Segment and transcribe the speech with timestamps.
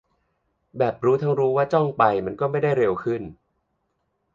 [0.77, 3.21] แบบรู้ทั้งรู้ว่าจ้องไปมันก็ไม่ได้เร็วขึ้น